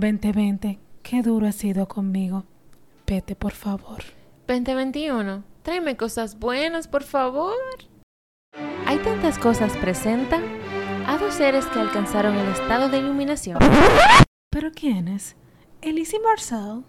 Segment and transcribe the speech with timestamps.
[0.00, 2.44] 2020, qué duro ha sido conmigo.
[3.06, 4.02] Vete, por favor.
[4.48, 7.54] 2021, tráeme cosas buenas, por favor.
[8.86, 10.40] Hay tantas cosas presenta
[11.06, 13.58] a dos seres que alcanzaron el estado de iluminación.
[14.50, 15.36] ¿Pero quiénes?
[15.82, 16.84] Elise y Marcel.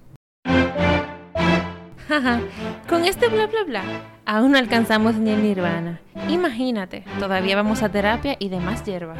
[2.08, 2.42] Jaja,
[2.90, 3.84] con este bla bla bla,
[4.26, 6.02] aún no alcanzamos ni el nirvana.
[6.30, 9.20] Imagínate, todavía vamos a terapia y demás hierbas.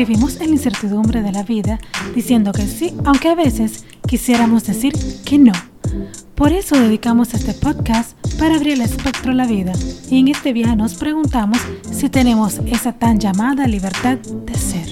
[0.00, 1.78] Vivimos en la incertidumbre de la vida
[2.14, 4.94] diciendo que sí, aunque a veces quisiéramos decir
[5.26, 5.52] que no.
[6.34, 9.74] Por eso dedicamos este podcast para abrir el espectro a la vida.
[10.08, 14.88] Y en este viaje nos preguntamos si tenemos esa tan llamada libertad de ser.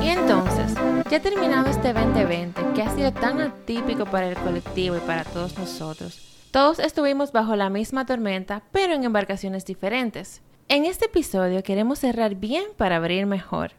[0.00, 0.72] Y entonces,
[1.10, 5.58] ya terminado este 2020, que ha sido tan atípico para el colectivo y para todos
[5.58, 10.42] nosotros, todos estuvimos bajo la misma tormenta, pero en embarcaciones diferentes.
[10.68, 13.72] En este episodio queremos cerrar bien para abrir mejor.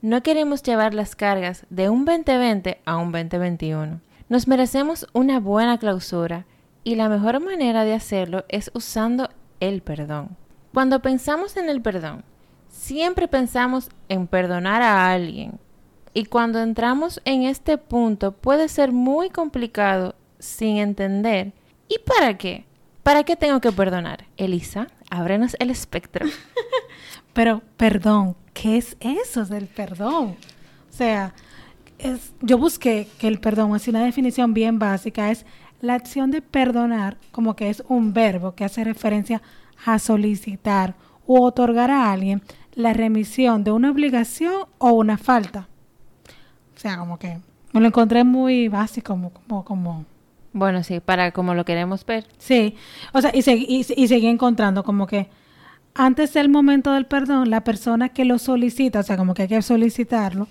[0.00, 4.00] No queremos llevar las cargas de un 2020 a un 2021.
[4.28, 6.46] Nos merecemos una buena clausura
[6.84, 9.28] y la mejor manera de hacerlo es usando
[9.58, 10.36] el perdón.
[10.72, 12.22] Cuando pensamos en el perdón,
[12.68, 15.58] siempre pensamos en perdonar a alguien.
[16.14, 21.52] Y cuando entramos en este punto puede ser muy complicado sin entender.
[21.92, 22.64] ¿Y para qué?
[23.02, 24.24] ¿Para qué tengo que perdonar?
[24.38, 26.24] Elisa, ábrenos el espectro.
[27.34, 30.36] Pero, perdón, ¿qué es eso del perdón?
[30.88, 31.34] O sea,
[31.98, 35.44] es, yo busqué que el perdón, así una definición bien básica, es
[35.82, 39.42] la acción de perdonar, como que es un verbo que hace referencia
[39.84, 40.94] a solicitar
[41.26, 42.40] u otorgar a alguien
[42.72, 45.68] la remisión de una obligación o una falta.
[46.74, 47.38] O sea, como que
[47.74, 50.06] me lo encontré muy básico, como, como, como
[50.52, 52.26] Bueno, sí, para como lo queremos ver.
[52.38, 52.74] Sí,
[53.12, 55.28] o sea, y, segui- y, y seguí encontrando como que
[55.94, 59.48] antes del momento del perdón, la persona que lo solicita, o sea, como que hay
[59.48, 60.48] que solicitarlo,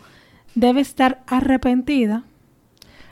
[0.56, 2.24] debe estar arrepentida.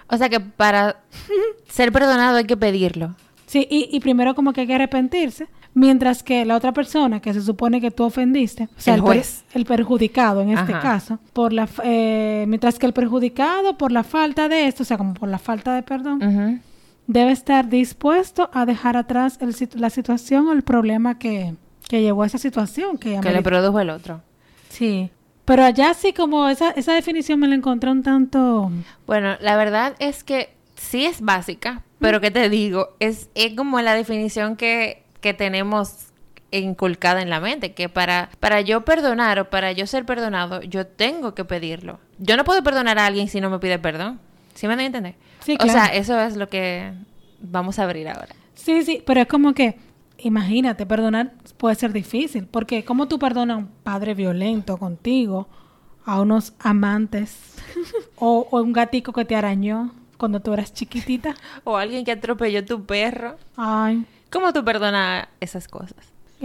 [0.08, 1.02] O sea que para
[1.70, 3.16] ser perdonado hay que pedirlo.
[3.46, 7.34] Sí, y, y primero como que hay que arrepentirse, mientras que la otra persona que
[7.34, 9.44] se supone que tú ofendiste, o sea, El el, per- juez.
[9.54, 10.82] el perjudicado en este Ajá.
[10.82, 14.98] caso, por la, eh, mientras que el perjudicado por la falta de esto, o sea,
[14.98, 16.62] como por la falta de perdón.
[17.10, 21.56] Debe estar dispuesto a dejar atrás el la situación o el problema que,
[21.88, 23.00] que llevó a esa situación.
[23.00, 24.22] Que, Que le produjo el otro.
[24.70, 25.10] Sí.
[25.44, 28.72] Pero allá sí como esa, esa definición me la encontré un tanto...
[29.08, 32.90] Bueno, la verdad es que sí es básica, pero ¿qué te digo?
[33.00, 36.10] Es, es como la definición que, que tenemos
[36.52, 40.86] inculcada en la mente, que para, para yo perdonar o para yo ser perdonado, yo
[40.86, 42.00] tengo que pedirlo.
[42.20, 44.20] Yo no puedo perdonar a alguien si no me pide perdón.
[44.54, 45.16] ¿Sí me a entender?
[45.60, 46.92] Sí, O sea, eso es lo que
[47.42, 48.36] vamos a abrir ahora.
[48.56, 49.78] Sí, sí, pero es como que,
[50.18, 55.48] imagínate, perdonar puede ser difícil, porque ¿cómo tú perdonas a un padre violento contigo,
[56.06, 57.56] a unos amantes,
[58.18, 61.36] o, o un gatico que te arañó cuando tú eras chiquitita?
[61.64, 63.38] O alguien que atropelló tu perro.
[63.56, 65.96] Ay, ¿Cómo tú perdonas esas cosas?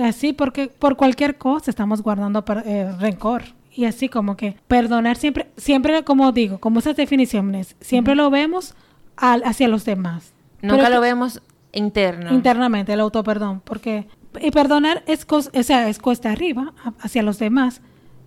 [0.02, 3.42] así, porque por cualquier cosa estamos guardando per- eh, rencor.
[3.76, 8.74] Y así como que perdonar siempre, siempre como digo, como esas definiciones, siempre lo vemos
[9.16, 10.32] al, hacia los demás.
[10.62, 11.42] Nunca Pero lo que- vemos
[11.72, 12.32] interno.
[12.32, 14.06] internamente el autoperdón, porque
[14.40, 17.80] y perdonar es, o sea, es cuesta arriba hacia los demás,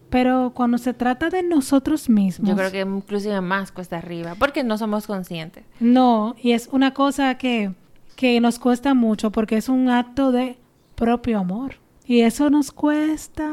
[0.09, 4.63] pero cuando se trata de nosotros mismos, Yo creo que inclusive más cuesta arriba, porque
[4.63, 5.65] no somos conscientes.
[5.79, 7.73] no, y es una cosa que,
[8.15, 10.57] que nos cuesta mucho porque es un acto de
[10.95, 11.75] propio amor.
[12.05, 13.51] Y eso nos cuesta.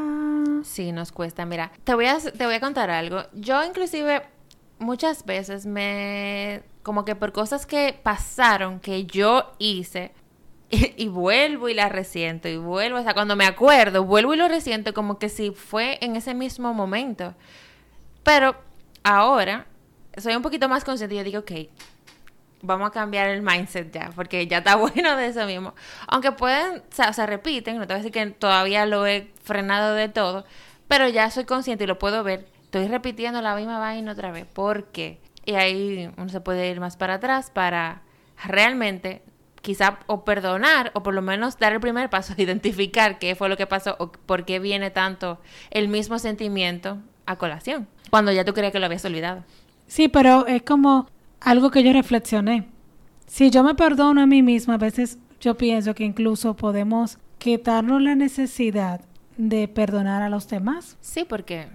[0.63, 1.45] Sí, nos cuesta.
[1.45, 3.17] Mira, te voy a, te voy a contar algo.
[3.33, 4.21] Yo inclusive
[4.79, 6.63] muchas veces me...
[6.85, 10.13] como que por cosas que pasaron, que yo hice,
[10.69, 14.47] y, vuelvo y la resiento, y vuelvo, o sea, cuando me acuerdo, vuelvo y lo
[14.47, 17.33] resiento como que si fue en ese mismo momento.
[18.21, 18.55] Pero
[19.03, 19.65] ahora
[20.15, 21.51] soy un poquito más consciente y yo digo, ok,
[22.61, 25.73] vamos a cambiar el mindset ya, porque ya está bueno de eso mismo.
[26.05, 29.95] Aunque pueden, o se repiten, no te voy a decir que todavía lo he frenado
[29.95, 30.45] de todo,
[30.87, 32.45] pero ya soy consciente y lo puedo ver.
[32.61, 34.45] Estoy repitiendo la misma vaina otra vez.
[34.45, 35.19] ¿Por qué?
[35.45, 38.01] Y ahí uno se puede ir más para atrás para
[38.43, 39.21] realmente
[39.61, 43.57] quizá o perdonar o por lo menos dar el primer paso, identificar qué fue lo
[43.57, 45.39] que pasó o por qué viene tanto
[45.71, 49.43] el mismo sentimiento a colación, cuando ya tú creías que lo habías olvidado.
[49.87, 51.07] Sí, pero es como
[51.41, 52.67] algo que yo reflexioné.
[53.25, 58.01] Si yo me perdono a mí misma, a veces yo pienso que incluso podemos quitarnos
[58.01, 59.01] la necesidad
[59.37, 60.97] de perdonar a los demás.
[61.01, 61.67] Sí, porque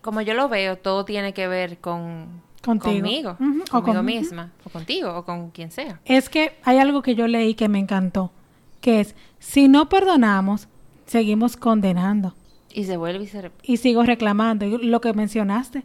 [0.00, 2.94] como yo lo veo, todo tiene que ver con Contigo.
[2.94, 6.00] conmigo, Ujú, o conmigo con- misma, o contigo, o con quien sea.
[6.04, 8.32] Es que hay algo que yo leí que me encantó,
[8.80, 10.68] que es, si no perdonamos,
[11.06, 12.34] seguimos condenando.
[12.74, 13.50] Y se vuelve y se.
[13.62, 14.66] Y sigo reclamando.
[14.66, 15.84] Y lo que mencionaste,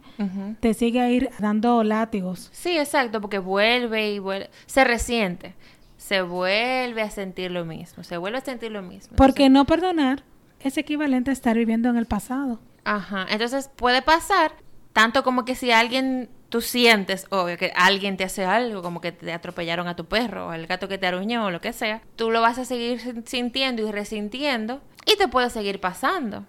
[0.60, 2.50] te sigue a ir dando látigos.
[2.52, 5.54] Sí, exacto, porque vuelve y vuelve, se resiente,
[5.96, 9.16] se vuelve a sentir lo mismo, se vuelve a sentir lo mismo.
[9.16, 10.22] Porque no perdonar
[10.60, 12.60] es equivalente a estar viviendo en el pasado.
[12.84, 14.52] Ajá, entonces puede pasar
[14.92, 19.10] tanto como que si alguien, tú sientes, obvio, que alguien te hace algo, como que
[19.10, 22.00] te atropellaron a tu perro, o el gato que te aruñó, o lo que sea,
[22.14, 26.44] tú lo vas a seguir sin- sintiendo y resintiendo y te puede seguir pasando.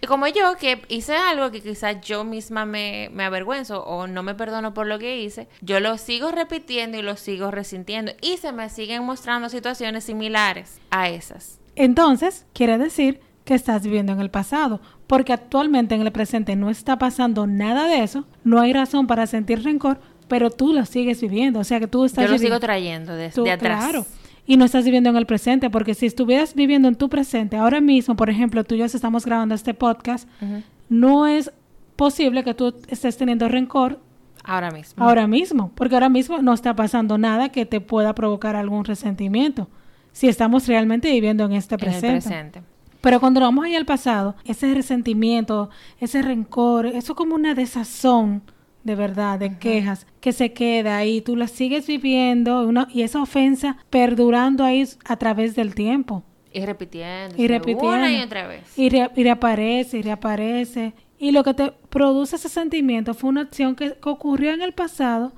[0.00, 4.22] Y como yo, que hice algo que quizás yo misma me, me avergüenzo o no
[4.22, 8.38] me perdono por lo que hice, yo lo sigo repitiendo y lo sigo resintiendo y
[8.38, 11.60] se me siguen mostrando situaciones similares a esas.
[11.76, 14.80] Entonces, quiere decir que estás viviendo en el pasado,
[15.12, 19.26] porque actualmente en el presente no está pasando nada de eso, no hay razón para
[19.26, 22.58] sentir rencor, pero tú lo sigues viviendo, o sea que tú estás Yo lo sigo
[22.58, 23.84] trayendo desde tú, atrás.
[23.84, 24.06] Claro.
[24.46, 27.82] Y no estás viviendo en el presente, porque si estuvieras viviendo en tu presente, ahora
[27.82, 30.26] mismo, por ejemplo, tú y yo estamos grabando este podcast,
[30.88, 31.52] no es
[31.94, 34.00] posible que tú estés teniendo rencor
[34.44, 35.04] Ahora mismo.
[35.04, 39.68] ahora mismo, porque ahora mismo no está pasando nada que te pueda provocar algún resentimiento,
[40.12, 42.62] si estamos realmente viviendo en este en el presente.
[43.02, 45.68] Pero cuando vamos ahí al pasado, ese resentimiento,
[46.00, 48.42] ese rencor, eso como una desazón
[48.84, 53.22] de verdad, de quejas, que se queda ahí, tú la sigues viviendo una- y esa
[53.22, 56.24] ofensa perdurando ahí a través del tiempo.
[56.52, 57.34] Y repitiendo.
[57.40, 57.86] Y repitiendo.
[57.96, 58.62] Una y otra vez.
[58.76, 60.94] Y, re- y reaparece, y reaparece.
[61.18, 64.72] Y lo que te produce ese sentimiento fue una acción que, que ocurrió en el
[64.72, 65.32] pasado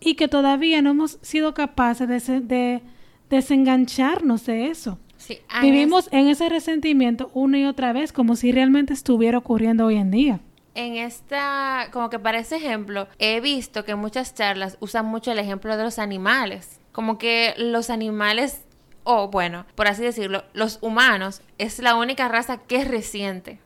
[0.00, 2.82] y que todavía no hemos sido capaces de, se- de
[3.30, 4.98] desengancharnos de eso.
[5.28, 9.96] Sí, Vivimos en ese resentimiento una y otra vez como si realmente estuviera ocurriendo hoy
[9.96, 10.40] en día.
[10.74, 15.38] En esta, como que para ese ejemplo, he visto que muchas charlas usan mucho el
[15.38, 16.80] ejemplo de los animales.
[16.92, 18.64] Como que los animales,
[19.04, 23.60] o bueno, por así decirlo, los humanos es la única raza que es reciente.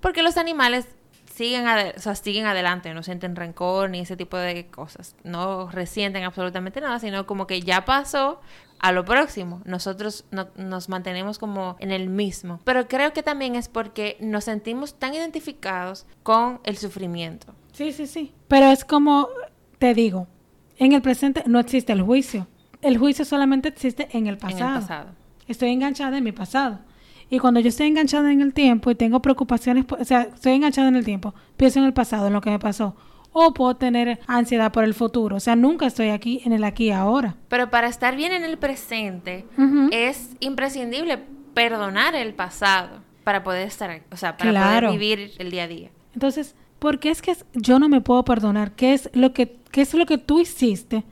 [0.00, 0.86] Porque los animales
[1.32, 5.14] siguen, ade- o sea, siguen adelante, no sienten rencor ni ese tipo de cosas.
[5.24, 8.40] No resienten absolutamente nada, sino como que ya pasó
[8.78, 9.60] a lo próximo.
[9.64, 12.60] Nosotros no- nos mantenemos como en el mismo.
[12.64, 17.54] Pero creo que también es porque nos sentimos tan identificados con el sufrimiento.
[17.72, 18.32] Sí, sí, sí.
[18.48, 19.28] Pero es como
[19.78, 20.26] te digo,
[20.78, 22.46] en el presente no existe el juicio.
[22.82, 24.60] El juicio solamente existe en el pasado.
[24.68, 25.10] En el pasado.
[25.46, 26.80] Estoy enganchada en mi pasado.
[27.30, 30.88] Y cuando yo estoy enganchada en el tiempo y tengo preocupaciones, o sea, estoy enganchada
[30.88, 32.96] en el tiempo, pienso en el pasado, en lo que me pasó.
[33.40, 35.36] O puedo tener ansiedad por el futuro.
[35.36, 37.36] O sea, nunca estoy aquí en el aquí y ahora.
[37.48, 39.46] Pero para estar bien en el presente,
[39.92, 41.18] es imprescindible
[41.54, 44.88] perdonar el pasado para poder estar, aquí, o sea, para Claro.
[44.88, 45.90] poder vivir el día a día.
[46.14, 48.72] Entonces, ¿por qué es que yo no me puedo perdonar?
[48.72, 51.04] ¿Qué es lo que, qué es lo que tú hiciste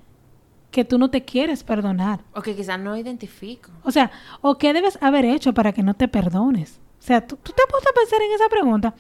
[0.70, 2.20] que tú no te quieres perdonar?
[2.34, 3.70] O que quizás no identifico.
[3.84, 6.80] O sea, ¿o qué debes haber hecho para que no te perdones?
[6.98, 8.94] O sea, ¿tú, tú te has puesto a pensar en esa pregunta?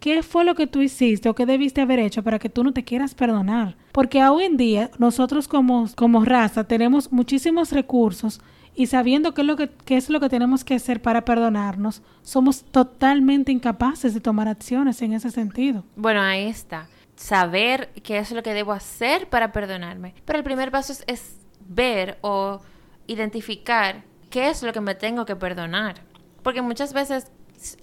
[0.00, 2.72] ¿Qué fue lo que tú hiciste o qué debiste haber hecho para que tú no
[2.72, 3.76] te quieras perdonar?
[3.92, 8.40] Porque hoy en día nosotros como, como raza tenemos muchísimos recursos
[8.74, 12.02] y sabiendo qué es, lo que, qué es lo que tenemos que hacer para perdonarnos,
[12.22, 15.84] somos totalmente incapaces de tomar acciones en ese sentido.
[15.96, 16.88] Bueno, ahí está.
[17.14, 20.14] Saber qué es lo que debo hacer para perdonarme.
[20.24, 21.36] Pero el primer paso es, es
[21.68, 22.62] ver o
[23.06, 25.96] identificar qué es lo que me tengo que perdonar.
[26.42, 27.30] Porque muchas veces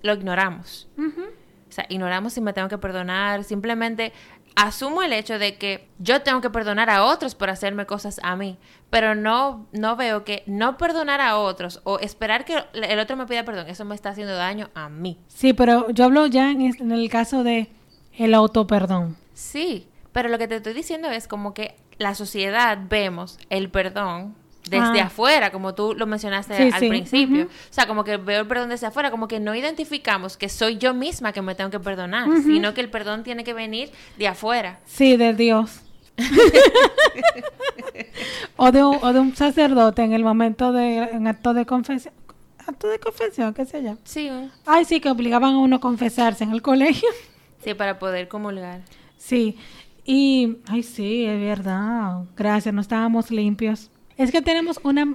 [0.02, 0.90] lo ignoramos.
[1.70, 3.44] O sea, ignoramos si me tengo que perdonar.
[3.44, 4.14] Simplemente
[4.56, 8.36] asumo el hecho de que yo tengo que perdonar a otros por hacerme cosas a
[8.36, 8.58] mí.
[8.90, 13.26] Pero no, no veo que no perdonar a otros o esperar que el otro me
[13.26, 15.20] pida perdón, eso me está haciendo daño a mí.
[15.28, 17.70] Sí, pero yo hablo ya en, en el caso de
[18.18, 19.18] el autoperdón.
[19.34, 24.36] Sí, pero lo que te estoy diciendo es como que la sociedad vemos el perdón
[24.70, 25.06] desde Ah.
[25.08, 27.46] afuera, como tú lo mencionaste Sí, al sí, principio.
[27.46, 30.78] O sea, como que veo el perdón desde afuera, como que no identificamos que soy
[30.78, 34.28] yo misma que me tengo que perdonar, sino que el perdón tiene que venir de
[34.28, 34.80] afuera.
[34.86, 35.82] Sí, de Dios.
[38.58, 42.14] o, de un, o de un sacerdote en el momento de en acto de confesión.
[42.66, 43.98] Acto de confesión, qué sé yo.
[44.04, 44.30] Sí,
[44.66, 47.08] Ay, sí, que obligaban a uno a confesarse en el colegio.
[47.64, 48.82] sí, para poder comulgar.
[49.18, 49.58] Sí.
[50.06, 52.24] Y, ay, sí, es verdad.
[52.36, 53.90] Gracias, no estábamos limpios.
[54.18, 55.14] Es que tenemos una,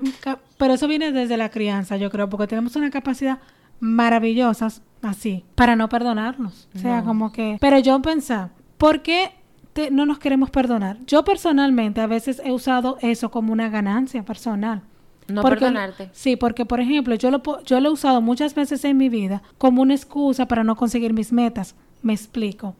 [0.59, 3.39] pero eso viene desde la crianza, yo creo, porque tenemos una capacidad
[3.81, 4.69] maravillosa,
[5.03, 6.69] así, para no perdonarnos.
[6.75, 7.05] O sea, No.
[7.05, 9.33] como que, pero yo pensaba, ¿por qué
[9.73, 10.99] te- no nos queremos perdonar?
[11.07, 14.83] Yo personalmente a veces he usado eso como una ganancia personal.
[15.29, 16.11] No Porque- perdonarte.
[16.13, 19.43] Sí, porque por ejemplo, yo lo, yo lo he usado muchas veces en mi vida
[19.59, 21.75] como una excusa para no conseguir mis metas.
[22.03, 22.75] Me explico.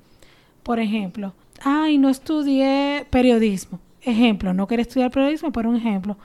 [0.63, 3.81] Por ejemplo, ay, no estudié periodismo.
[4.03, 6.17] Ejemplo, no quería estudiar periodismo, pero un ejemplo.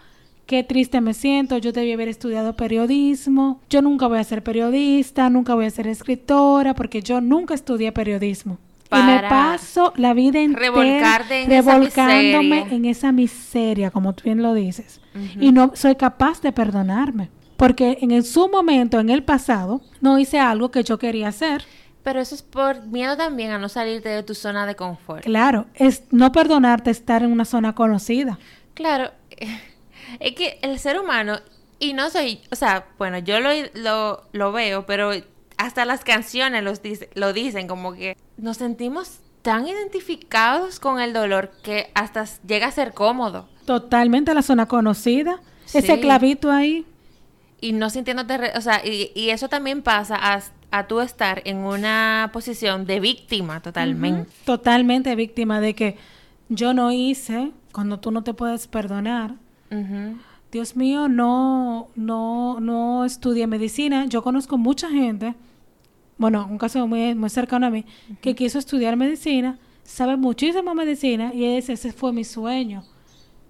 [0.45, 5.29] qué triste me siento, yo debí haber estudiado periodismo, yo nunca voy a ser periodista,
[5.29, 8.57] nunca voy a ser escritora, porque yo nunca estudié periodismo.
[8.89, 14.53] y me paso la vida entera en revolcándome en esa miseria, como tú bien lo
[14.53, 15.01] dices.
[15.39, 17.29] Y no soy capaz de perdonarme.
[17.57, 21.63] Porque en su momento, en el pasado, no hice algo que yo quería hacer.
[22.07, 25.25] Pero eso es por miedo también a no salirte de tu zona de confort.
[25.25, 28.39] Claro, es no perdonarte estar en una zona conocida.
[28.75, 29.11] Claro,
[30.21, 31.39] es que el ser humano,
[31.79, 35.11] y no soy, o sea, bueno, yo lo, lo, lo veo, pero
[35.57, 41.11] hasta las canciones los dice, lo dicen, como que nos sentimos tan identificados con el
[41.11, 43.49] dolor que hasta llega a ser cómodo.
[43.65, 45.41] Totalmente la zona conocida.
[45.73, 45.99] Ese Sí.
[45.99, 46.85] clavito ahí.
[47.59, 50.39] Y no sintiéndote, re- o sea, y, y eso también pasa a,
[50.71, 54.29] a tú estar en una posición de víctima totalmente.
[54.45, 55.97] Totalmente víctima de que
[56.49, 59.35] yo no hice cuando tú no te puedes perdonar.
[60.51, 64.05] Dios mío, no, no, no estudié medicina.
[64.05, 65.35] Yo conozco mucha gente,
[66.17, 67.85] bueno, un caso muy, muy cercano a mí,
[68.21, 72.83] que quiso estudiar medicina, sabe muchísimo medicina y ese, ese fue mi sueño.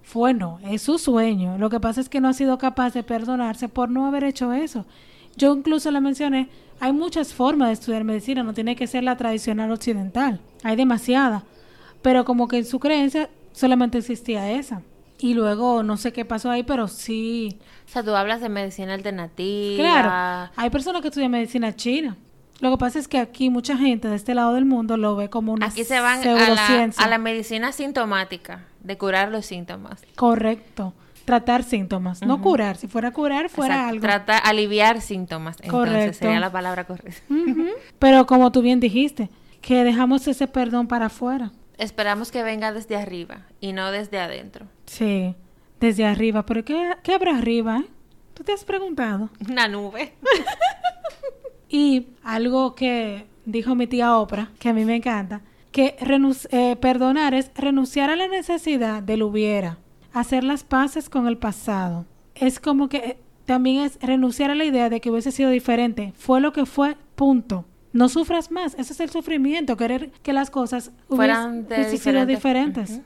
[0.03, 1.57] Fue no, es su sueño.
[1.57, 4.53] Lo que pasa es que no ha sido capaz de perdonarse por no haber hecho
[4.53, 4.85] eso.
[5.35, 9.17] Yo incluso le mencioné, hay muchas formas de estudiar medicina, no tiene que ser la
[9.17, 10.39] tradicional occidental.
[10.63, 11.43] Hay demasiada.
[12.01, 14.81] Pero como que en su creencia solamente existía esa.
[15.19, 17.57] Y luego no sé qué pasó ahí, pero sí.
[17.87, 19.77] O sea, tú hablas de medicina alternativa.
[19.77, 22.15] Claro, hay personas que estudian medicina china.
[22.59, 25.29] Lo que pasa es que aquí mucha gente de este lado del mundo lo ve
[25.29, 27.03] como una Aquí se van a la, pseudociencia.
[27.03, 30.03] a la medicina sintomática, de curar los síntomas.
[30.15, 30.93] Correcto.
[31.27, 32.77] Tratar síntomas, no curar.
[32.77, 33.99] Si fuera curar, fuera algo.
[34.01, 35.57] Trata aliviar síntomas.
[35.61, 36.17] Entonces Correcto.
[36.19, 37.21] sería la palabra correcta.
[37.99, 39.29] Pero como tú bien dijiste,
[39.59, 41.51] que dejamos ese perdón para afuera.
[41.77, 44.67] Esperamos que venga desde arriba y no desde adentro.
[44.85, 45.35] Sí,
[45.81, 46.45] desde arriba.
[46.45, 47.79] Pero ¿qué, qué habrá arriba?
[47.83, 47.89] eh?
[48.33, 49.29] ¿Tú te has preguntado?
[49.49, 50.13] Una nube.
[51.69, 55.41] Y algo que dijo mi tía Oprah, que a mí me encanta,
[55.73, 55.97] que
[56.51, 59.77] eh, perdonar es renunciar a la necesidad del hubiera,
[60.13, 62.05] hacer las paces con el pasado.
[62.35, 66.13] Es como que eh, también es renunciar a la idea de que hubiese sido diferente.
[66.17, 67.65] Fue lo que fue, punto.
[67.93, 68.75] No sufras más.
[68.75, 73.01] Ese es el sufrimiento, querer que las cosas hubiesen sido diferente- diferentes.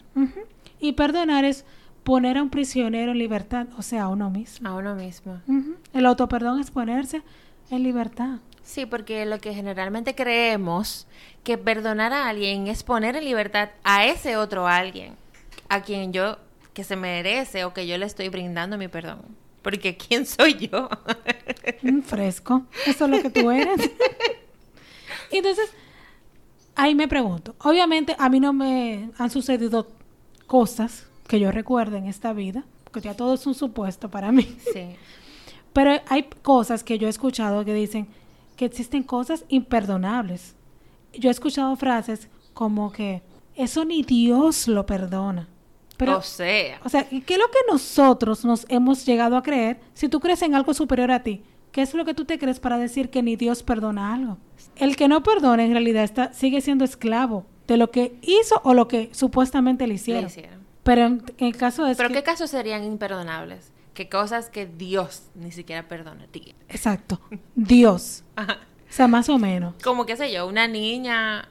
[0.79, 1.63] Y perdonar es
[2.03, 4.67] poner a un prisionero en libertad, o sea, a uno mismo.
[4.67, 5.39] A uno mismo.
[5.93, 7.21] El autoperdón es ponerse
[7.69, 8.39] en libertad.
[8.63, 11.07] Sí, porque lo que generalmente creemos
[11.43, 15.13] que perdonar a alguien es poner en libertad a ese otro alguien,
[15.69, 16.37] a quien yo,
[16.73, 19.21] que se merece o que yo le estoy brindando mi perdón.
[19.61, 20.89] Porque ¿quién soy yo?
[21.83, 22.63] Un fresco.
[22.85, 23.91] Eso es lo que tú eres.
[25.31, 25.71] Y Entonces,
[26.75, 27.55] ahí me pregunto.
[27.59, 29.87] Obviamente, a mí no me han sucedido
[30.47, 34.57] cosas que yo recuerde en esta vida, porque ya todo es un supuesto para mí.
[34.73, 34.95] sí.
[35.73, 38.07] Pero hay cosas que yo he escuchado que dicen
[38.57, 40.55] que existen cosas imperdonables.
[41.13, 43.21] Yo he escuchado frases como que
[43.55, 45.47] eso ni Dios lo perdona.
[46.01, 49.43] Pero, o sea, o sea, ¿y ¿qué es lo que nosotros nos hemos llegado a
[49.43, 49.79] creer?
[49.93, 52.59] Si tú crees en algo superior a ti, ¿qué es lo que tú te crees
[52.59, 54.39] para decir que ni Dios perdona algo?
[54.77, 58.73] El que no perdona en realidad está, sigue siendo esclavo de lo que hizo o
[58.73, 60.31] lo que supuestamente le le hicieron.
[60.81, 62.15] Pero en, en el caso es Pero que...
[62.15, 63.71] ¿qué casos serían imperdonables?
[63.93, 66.55] ¿Qué cosas que Dios ni siquiera perdona a ti?
[66.67, 67.21] Exacto.
[67.53, 68.23] Dios.
[68.35, 68.57] Ajá.
[68.89, 69.75] O sea, más o menos.
[69.83, 71.47] Como qué sé yo, una niña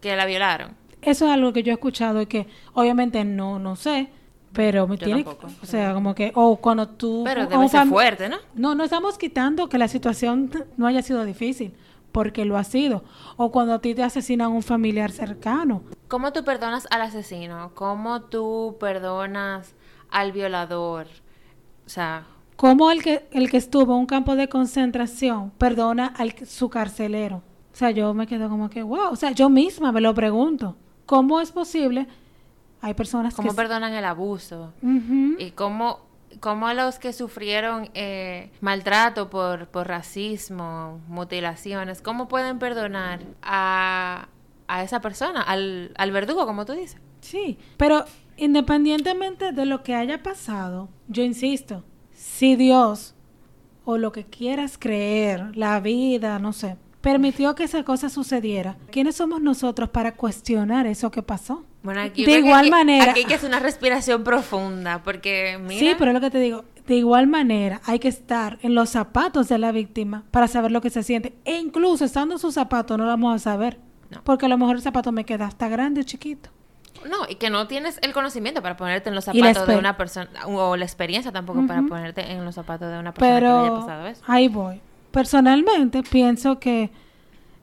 [0.00, 0.74] que la violaron.
[1.06, 4.08] Eso es algo que yo he escuchado y que obviamente no, no sé,
[4.52, 5.24] pero me Yo tiene...
[5.24, 6.30] tampoco, o sea, como que...
[6.34, 7.22] O cuando tú...
[7.24, 8.36] Pero o debe ser fam- fuerte, ¿no?
[8.54, 11.74] No, no estamos quitando que la situación no haya sido difícil,
[12.12, 13.02] porque lo ha sido.
[13.36, 15.82] O cuando a ti te asesinan un familiar cercano.
[16.08, 17.72] ¿Cómo tú perdonas al asesino?
[17.74, 19.74] ¿Cómo tú perdonas
[20.10, 21.06] al violador?
[21.86, 22.24] O sea,
[22.56, 26.68] Como el que, el que estuvo en un campo de concentración perdona al que- su
[26.70, 27.42] carcelero.
[27.72, 30.76] O sea, yo me quedo como que, wow, o sea, yo misma me lo pregunto.
[31.06, 32.06] ¿Cómo es posible?
[32.80, 33.56] Hay personas ¿cómo que...
[33.56, 34.72] perdonan el abuso?
[35.38, 36.00] ¿Y cómo,
[36.40, 44.28] cómo los que sufrieron eh, maltrato por, por racismo, mutilaciones, cómo pueden perdonar a,
[44.68, 47.00] a esa persona, al, al verdugo, como tú dices?
[47.20, 48.04] Sí, pero
[48.36, 53.14] independientemente de lo que haya pasado, yo insisto, si Dios
[53.86, 59.16] o lo que quieras creer, la vida, no sé, permitió que esa cosa sucediera, ¿quiénes
[59.16, 61.62] somos nosotros para cuestionar eso que pasó?
[61.82, 64.24] Bueno, aquí De yo creo que igual aquí- manera- Aquí hay que hacer una respiración
[64.24, 65.78] profunda, porque mira...
[65.78, 68.88] Sí, pero es lo que te digo, de igual manera hay que estar en los
[68.90, 71.34] zapatos de la víctima para saber lo que se siente.
[71.44, 73.78] E incluso estando en sus zapatos no lo vamos a saber,
[74.10, 74.22] No.
[74.24, 76.48] porque a lo mejor el zapato me queda hasta grande o chiquito.
[77.10, 80.30] No, y que no tienes el conocimiento para ponerte en los zapatos de una persona,
[80.46, 84.06] o la experiencia tampoco para ponerte en los zapatos de una persona que haya pasado
[84.06, 84.22] eso.
[84.26, 84.80] ahí voy.
[85.14, 86.90] Personalmente pienso que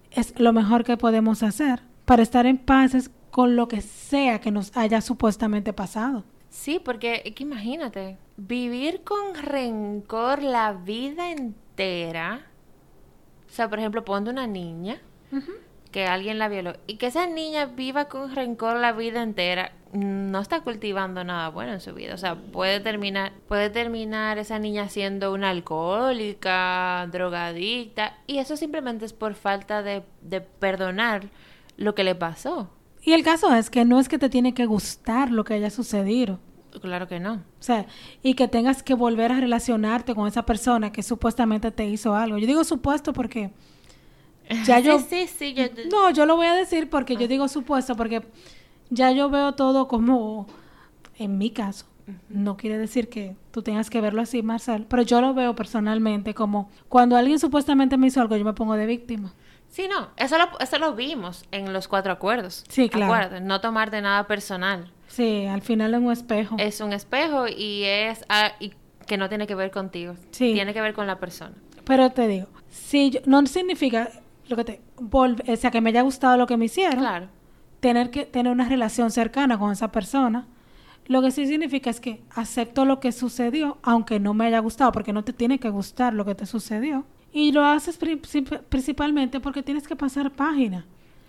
[0.10, 4.52] es lo mejor que podemos hacer para estar en paz con lo que sea que
[4.52, 6.24] nos haya supuestamente pasado.
[6.48, 12.48] Sí, porque es que imagínate, vivir con rencor la vida entera.
[13.50, 15.02] O sea, por ejemplo, ponte una niña
[15.92, 20.40] que alguien la violó y que esa niña viva con rencor la vida entera, no
[20.40, 22.14] está cultivando nada bueno en su vida.
[22.14, 29.06] O sea, puede terminar, puede terminar esa niña siendo una alcohólica, drogadicta, y eso simplemente
[29.06, 31.30] es por falta de, de perdonar
[31.78, 32.70] lo que le pasó.
[33.04, 35.70] Y el caso es que no es que te tiene que gustar lo que haya
[35.70, 36.40] sucedido.
[36.80, 37.34] Claro que no.
[37.34, 37.86] O sea,
[38.24, 42.38] y que tengas que volver a relacionarte con esa persona que supuestamente te hizo algo.
[42.38, 43.52] Yo digo supuesto porque
[44.66, 45.00] ya yo...
[45.00, 45.54] Sí, sí, sí.
[45.54, 48.22] Yo, No, yo lo voy a decir porque yo digo supuesto porque
[48.90, 50.48] ya yo veo todo como,
[51.18, 51.86] en mi caso,
[52.30, 56.34] no quiere decir que tú tengas que verlo así, Marcel, pero yo lo veo personalmente
[56.34, 59.34] como cuando alguien supuestamente me hizo algo, yo me pongo de víctima.
[59.70, 62.66] Sí, no, eso lo, eso lo vimos en los cuatro acuerdos.
[62.68, 63.40] Sí, claro.
[63.40, 64.92] No tomarte nada personal.
[65.08, 66.56] Sí, al final es un espejo.
[66.60, 68.74] Es un espejo y es ah, y
[69.08, 70.16] que no tiene que ver contigo.
[70.32, 70.52] Sí.
[70.54, 71.54] Tiene que ver con la persona.
[71.86, 74.10] Pero te digo, si yo- no significa
[74.48, 77.28] lo que te volve- o sea, que me haya gustado lo que me hicieron, Claro.
[77.80, 80.48] tener que tener una relación cercana con esa persona.
[81.08, 84.92] Lo que sí significa es que acepto lo que sucedió, aunque no me haya gustado,
[84.92, 87.06] porque no te tiene que gustar lo que te sucedió.
[87.34, 90.86] Y lo haces pri- princip- principalmente porque tienes que pasar página.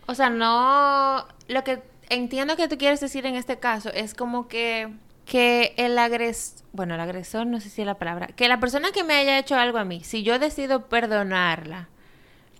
[0.06, 1.24] O sea, no.
[1.48, 4.92] Lo que entiendo que tú quieres decir en este caso es como que.
[5.24, 6.64] Que el agresor.
[6.72, 8.26] Bueno, el agresor, no sé si es la palabra.
[8.26, 11.88] Que la persona que me haya hecho algo a mí, si yo decido perdonarla.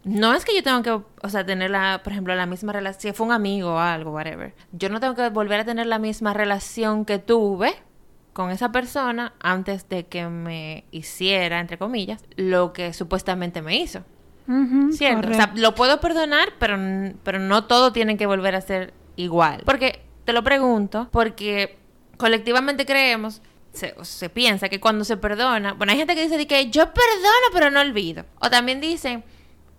[0.04, 3.00] No es que yo tengo que, o sea, tener la, por ejemplo, la misma relación,
[3.00, 4.54] si fue un amigo o algo, whatever.
[4.73, 7.75] Yo no tengo que volver a tener la misma relación que tuve
[8.32, 14.04] con esa persona antes de que me hiciera, entre comillas, lo que supuestamente me hizo.
[14.49, 15.30] Ujú, ¿Cierto?
[15.30, 16.76] O sea, lo puedo perdonar, pero,
[17.23, 19.62] pero no todo tiene que volver a ser igual.
[19.64, 21.79] Porque, te lo pregunto, porque
[22.16, 23.40] colectivamente creemos,
[23.72, 26.87] se, se piensa que cuando se perdona, bueno, hay gente que dice de que yo
[26.87, 28.24] perdono, pero no olvido.
[28.40, 29.22] O también dicen,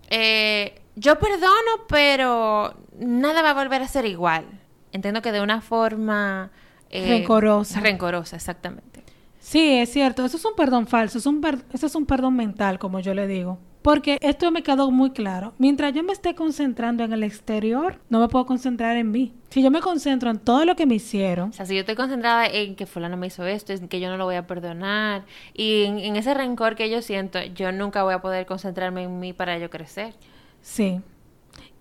[0.10, 4.46] eh, yo perdono, pero nada va a volver a ser igual.
[4.92, 6.52] Entiendo que de una forma...
[6.90, 7.80] eh, Rencorosa.
[7.80, 9.04] Rencorosa, exactamente.
[9.40, 10.24] Sí, es cierto.
[10.24, 11.18] Eso es un perdón falso.
[11.18, 13.58] Es un per- eso es un perdón mental, como yo le digo.
[13.84, 15.54] Porque esto me quedó muy claro.
[15.58, 19.34] Mientras yo me esté concentrando en el exterior, no me puedo concentrar en mí.
[19.50, 21.96] Si yo me concentro en todo lo que me hicieron, O sea, si yo estoy
[21.96, 25.26] concentrada en que fulano me hizo esto, en que yo no lo voy a perdonar,
[25.54, 29.20] y en, en ese rencor que yo siento, yo nunca voy a poder concentrarme en
[29.20, 30.16] mí para yo crecer.
[30.62, 31.02] sí.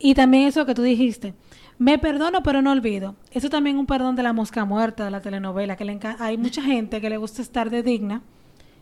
[0.05, 1.33] Y también eso que tú dijiste.
[1.79, 3.15] Me perdono, pero no olvido.
[3.31, 5.77] Eso también es un perdón de la mosca muerta de la telenovela.
[5.77, 8.23] que le Hay mucha gente que le gusta estar de digna.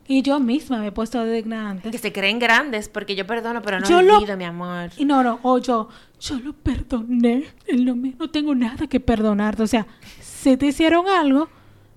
[0.07, 1.93] Y yo misma me he puesto de digna antes.
[1.93, 4.91] Que se creen grandes porque yo perdono, pero no Yo lo- mi amor.
[4.97, 5.89] Y no, no, o yo,
[6.21, 9.63] yo lo perdoné, él no, me, no tengo nada que perdonarte.
[9.63, 9.87] O sea,
[10.21, 11.49] si te hicieron algo,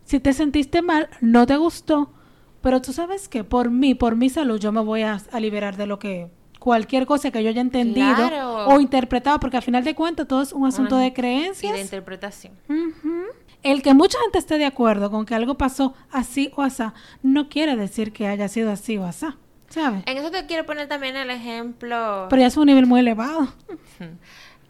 [0.05, 2.13] si te sentiste mal, no te gustó,
[2.61, 5.75] pero tú sabes que por mí, por mi salud, yo me voy a, a liberar
[5.75, 8.67] de lo que, cualquier cosa que yo haya entendido Claro.
[8.67, 11.01] o interpretado, porque al final de cuentas todo es un asunto Ajá.
[11.01, 11.73] de Y creencias.
[11.73, 12.53] de interpretación.
[12.69, 13.23] Ujú.
[13.63, 17.47] El que mucha gente esté de acuerdo con que algo pasó así o asá, no
[17.47, 19.37] quiere decir que haya sido así o asá,
[19.69, 20.03] ¿sabes?
[20.05, 22.27] En eso te quiero poner también el ejemplo.
[22.29, 23.47] Pero ya es un nivel muy elevado.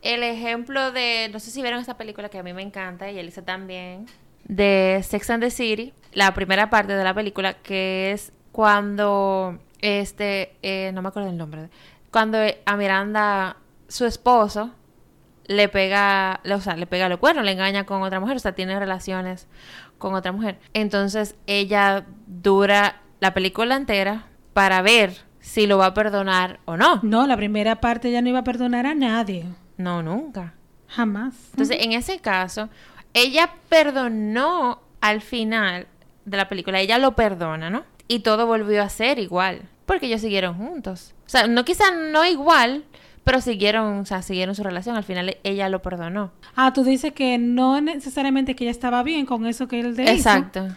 [0.04, 3.18] El ejemplo de, no sé si vieron esa película que a mí me encanta y
[3.18, 4.06] Elisa también,
[4.44, 10.56] de Sex and the City, la primera parte de la película, que es cuando, este,
[10.62, 11.70] eh, no me acuerdo el nombre,
[12.12, 14.72] cuando a Miranda, su esposo,
[15.46, 18.54] le pega, o sea, le pega los cuernos, le engaña con otra mujer, o sea,
[18.54, 19.48] tiene relaciones
[19.98, 20.60] con otra mujer.
[20.74, 27.00] Entonces ella dura la película entera para ver si lo va a perdonar o no.
[27.04, 29.46] No, la primera parte ya no iba a perdonar a nadie.
[29.78, 30.54] No, nunca.
[30.88, 31.34] Jamás.
[31.52, 32.70] Entonces, en ese caso,
[33.14, 35.88] ella perdonó al final
[36.26, 37.84] de la película, ella lo perdona, ¿no?
[38.08, 41.14] Y todo volvió a ser igual, porque ellos siguieron juntos.
[41.26, 42.86] O sea, no quizá no igual,
[43.24, 44.96] pero siguieron, o sea, siguieron su relación.
[44.96, 46.32] Al final ella lo perdonó.
[46.56, 50.04] Ah, tú dices que no necesariamente que ella estaba bien con eso que él le
[50.04, 50.68] hizo, Exacto.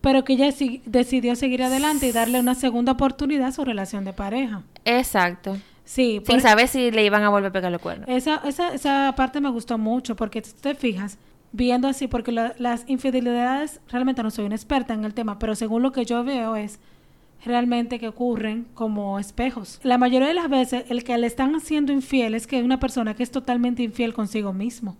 [0.00, 4.04] pero que ella si- decidió seguir adelante y darle una segunda oportunidad a su relación
[4.04, 4.62] de pareja.
[4.84, 5.56] Exacto.
[5.86, 8.08] Sí, Sin saber si le iban a volver a pegar los cuernos.
[8.08, 11.18] esa, esa, esa parte me gustó mucho porque si te fijas,
[11.52, 15.54] viendo así, porque la- las infidelidades, realmente no soy una experta en el tema, pero
[15.54, 16.80] según lo que yo veo es
[17.44, 19.80] realmente que ocurren como espejos.
[19.82, 22.80] La mayoría de las veces el que le están haciendo infiel es que es una
[22.80, 24.96] persona que es totalmente infiel consigo mismo.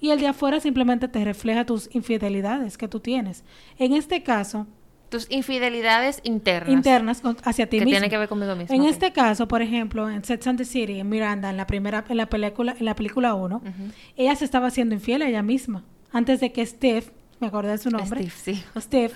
[0.00, 3.44] Y el de afuera simplemente te refleja tus infidelidades que tú tienes.
[3.78, 4.66] En este caso,
[5.08, 6.72] Tus infidelidades internas.
[6.72, 7.94] internas hacia ti Que mismo.
[7.98, 8.74] tiene que ver conmigo mismo.
[8.74, 12.04] En este caso, por ejemplo, en Sex and the City, en Miranda, en la primera,
[12.08, 13.70] en la película, en la película 1, Ujú.
[14.16, 15.84] ella se estaba haciendo infiel a ella misma.
[16.12, 17.04] Antes de que Steve,
[17.40, 18.80] me acordé de su nombre, Steve, sí.
[18.80, 19.12] Steve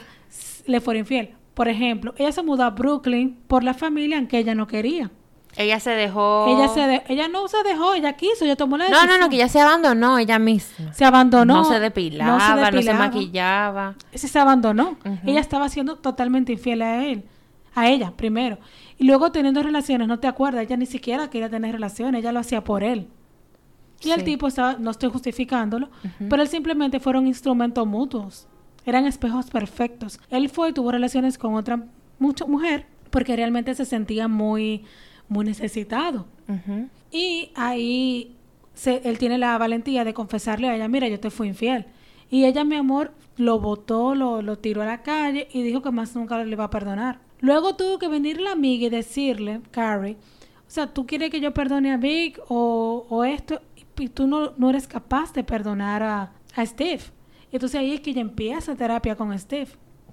[0.67, 1.31] le fuera infiel.
[1.59, 5.11] Por ejemplo, ella se mudó a Brooklyn por la familia en que ella no quería.
[5.57, 6.47] Ella se dejó.
[6.47, 9.19] Ella se de- ella no se dejó, ella quiso, ella tomó la No, decisión.
[9.19, 10.93] no, no, que ella se abandonó ella misma.
[10.93, 11.57] se abandonó.
[11.57, 12.99] No se depilaba, no se, depilaba.
[13.01, 13.95] maquillaba.
[14.13, 14.99] Ese se abandonó.
[15.27, 17.25] Ella estaba siendo totalmente infiel a él,
[17.75, 18.59] a ella primero.
[18.97, 22.39] Y luego teniendo relaciones, no te acuerdas, ella ni siquiera quería tener relaciones, ella lo
[22.39, 23.09] hacía por él.
[24.05, 24.27] Y el Sí.
[24.27, 25.89] tipo estaba, no estoy justificándolo,
[26.31, 28.47] pero él simplemente fueron instrumentos mutuos.
[28.89, 30.19] Eran espejos perfectos.
[30.31, 31.85] Él fue y tuvo relaciones con otra
[32.19, 34.85] mucho, mujer porque realmente se sentía muy,
[35.29, 36.27] muy necesitado.
[37.11, 38.37] Y ahí
[38.75, 41.87] se- él tiene la valentía de confesarle a ella, mira, yo te fui infiel.
[42.31, 45.91] Y ella, mi amor, lo botó, lo, lo tiró a la calle y dijo que
[45.91, 47.21] más nunca le va a perdonar.
[47.41, 50.17] Luego tuvo que venir la amiga y decirle, Carrie,
[50.67, 53.61] o sea, tú quieres que yo perdone a Vic o, o esto,
[53.99, 57.01] y tú no, no eres capaz de perdonar a, a Steve.
[57.51, 59.69] Y entonces ahí es que ella empieza terapia con Steve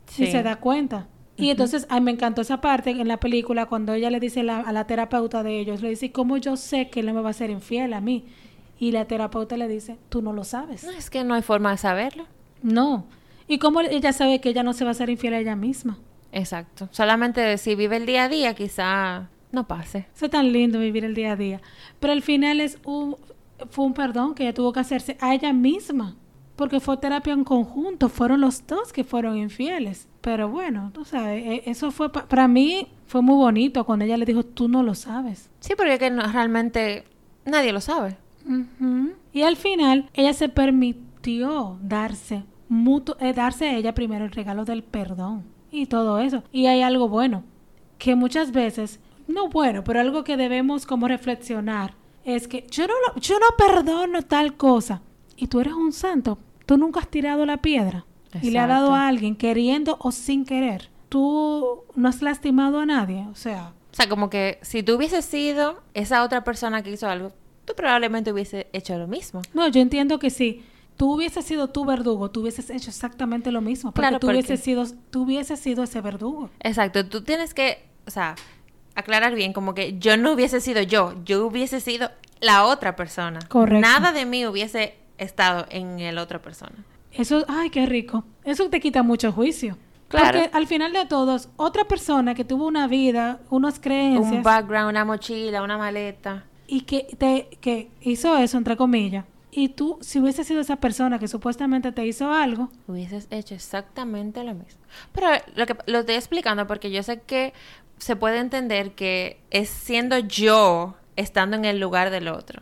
[0.10, 0.28] y Sí.
[0.28, 1.08] se da cuenta.
[1.38, 4.42] Y entonces, a mí me encantó esa parte en la película cuando ella le dice
[4.42, 7.20] la- a la terapeuta de ellos, le dice, ¿cómo yo sé que él no me
[7.22, 8.24] va a ser infiel a mí?
[8.80, 10.86] Y la terapeuta le dice, tú no lo sabes.
[10.86, 12.26] No, es que no hay forma de saberlo.
[12.62, 13.06] No.
[13.50, 15.98] ¿Y cómo ella sabe que ella no se va a ser infiel a ella misma?
[16.32, 16.88] Exacto.
[16.92, 20.08] Solamente si vive el día a día, quizá no pase.
[20.16, 21.62] Eso es tan lindo vivir el día a día.
[22.00, 23.18] Pero al final es un,
[23.70, 26.16] fue un perdón que ella tuvo que hacerse a ella misma.
[26.56, 28.08] Porque fue terapia en conjunto.
[28.10, 30.08] Fueron los dos que fueron infieles.
[30.22, 34.18] Pero bueno, tú sabes, e- eso fue pa- para mí fue muy bonito cuando ella
[34.18, 35.50] le dijo, tú no lo sabes.
[35.60, 37.04] Sí, porque que no- realmente
[37.46, 38.18] nadie lo sabe.
[39.34, 44.66] Y al final, ella se permitió darse, mutuo, eh, darse a ella primero el regalo
[44.66, 46.44] del perdón y todo eso.
[46.52, 47.44] Y hay algo bueno,
[47.98, 52.94] que muchas veces, no bueno, pero algo que debemos como reflexionar, es que yo no,
[53.14, 55.02] lo- yo no perdono tal cosa.
[55.38, 58.06] Y tú eres un santo, tú nunca has tirado la piedra
[58.42, 60.90] y le has dado a alguien queriendo o sin querer.
[61.10, 65.24] Tú no has lastimado a nadie, o sea, O sea, como que si tú hubieses
[65.24, 67.32] sido esa otra persona que hizo algo,
[67.64, 69.42] tú probablemente hubiese hecho lo mismo.
[69.54, 70.64] No, yo entiendo que si
[70.98, 73.92] tú hubieses sido tu verdugo, tú hubieses hecho exactamente lo mismo.
[73.92, 76.50] Porque Claro, tú, porque- hubieses sido, tú hubieses sido ese verdugo.
[76.60, 78.36] Exacto, tú tienes que, o sea,
[78.96, 82.10] aclarar bien, como que yo no hubiese sido yo, yo hubiese sido
[82.42, 83.40] la otra persona.
[83.48, 83.80] Correcto.
[83.88, 86.76] Nada de mí hubiese estado en el otra persona.
[87.12, 88.24] Eso, ay, qué rico.
[88.44, 89.78] Eso te quita mucho juicio.
[90.08, 90.40] Claro.
[90.40, 94.90] Porque al final de todos, otra persona que tuvo una vida, unas creencias Un background,
[94.90, 96.44] una mochila, una maleta.
[96.68, 101.18] y que te que hizo eso entre comillas, y tú si hubiese sido esa persona
[101.18, 104.82] que supuestamente te hizo algo, Hubieses hecho exactamente lo mismo.
[105.14, 107.54] Pero lo que lo estoy explicando porque yo sé que
[107.98, 112.62] se puede entender que es siendo yo estando en el lugar del otro.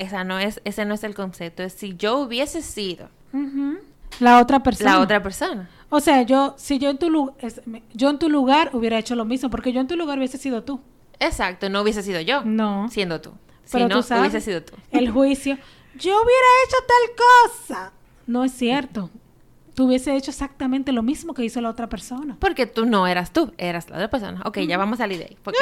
[0.00, 1.62] Esa no es, ese no es el concepto.
[1.62, 3.08] Es si yo hubiese sido
[4.18, 4.94] la otra persona.
[4.94, 5.68] la otra persona.
[5.90, 8.98] O sea, yo si yo en tu lu- es- me- yo en tu lugar hubiera
[8.98, 10.80] hecho lo mismo, porque yo en tu lugar hubiese sido tú.
[11.18, 12.42] Exacto, no hubiese sido yo.
[12.44, 12.88] No.
[12.90, 13.30] Siendo tú.
[13.64, 14.74] Si Pero no, tú sabes, hubiese sido tú.
[14.90, 15.56] El juicio.
[15.96, 17.16] Yo hubiera hecho tal
[17.68, 17.92] cosa.
[18.26, 19.10] No es cierto.
[19.80, 22.36] Tú hubiese hecho exactamente lo mismo que hizo la otra persona.
[22.38, 24.42] Porque tú no eras tú, eras la otra persona.
[24.44, 25.38] Ok, ya vamos a salir de ahí.
[25.42, 25.56] Porque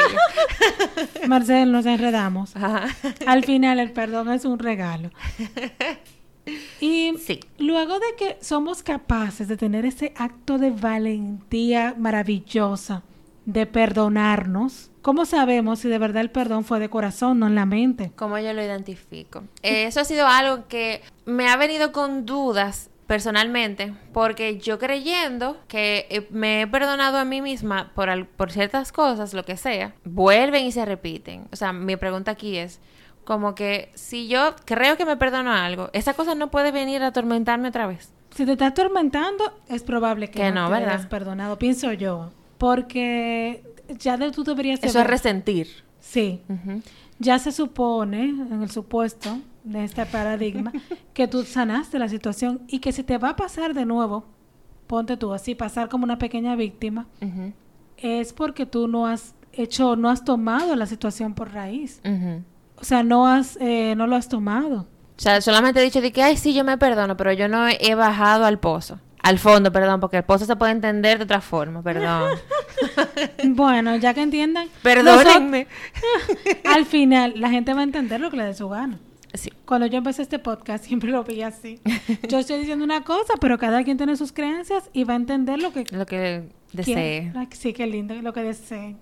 [1.23, 2.57] ya- Marcel, nos enredamos.
[2.57, 2.87] Ajá.
[3.29, 5.11] Al final el perdón es un regalo.
[6.81, 7.39] Y Sí.
[7.59, 13.03] luego de que somos capaces de tener ese acto de valentía maravillosa
[13.45, 17.67] de perdonarnos, ¿cómo sabemos si de verdad el perdón fue de corazón, no en la
[17.67, 18.11] mente?
[18.17, 19.45] ¿Cómo yo lo identifico?
[19.63, 25.57] Eh, Eso ha sido algo que me ha venido con dudas personalmente, porque yo creyendo
[25.67, 29.57] que eh, me he perdonado a mí misma por, al- por ciertas cosas, lo que
[29.57, 31.49] sea, vuelven y se repiten.
[31.51, 32.79] O sea, mi pregunta aquí es,
[33.25, 37.09] como que si yo creo que me perdono algo, esa cosa no puede venir a
[37.09, 38.13] atormentarme otra vez.
[38.31, 42.31] Si te está atormentando, es probable que, Que no, no, te hayas perdonado, pienso yo.
[42.59, 43.65] Porque
[43.99, 45.67] ya de, tú deberías Eso es resentir.
[45.99, 46.41] Sí,
[47.19, 50.73] ya se supone, en el supuesto de este paradigma,
[51.15, 54.25] que tú sanaste la situación y que si te va a pasar de nuevo,
[54.87, 57.07] ponte tú así, pasar como una pequeña víctima,
[57.97, 62.01] es porque tú no has hecho, no has tomado la situación por raíz.
[62.81, 64.87] O sea, no has, eh, no lo has tomado.
[65.17, 67.67] O sea, solamente he dicho de que, ay, sí, yo me perdono, pero yo no
[67.69, 69.01] he bajado al pozo.
[69.21, 72.31] Al fondo, perdón, porque el pozo se puede entender de otra forma, perdón.
[73.45, 74.69] Bueno, ya que entiendan.
[74.83, 75.67] Perdónenme.
[75.67, 78.99] nosotros- al final, la gente va a entender lo que le dé su gana.
[79.35, 79.53] Sí.
[79.65, 81.81] Cuando yo empecé este podcast, siempre lo vi así.
[82.29, 85.61] Yo estoy diciendo una cosa, pero cada quien tiene sus creencias y va a entender
[85.61, 87.33] lo que Lo que desee.
[87.53, 88.99] Sí, qué lindo, lo que deseen.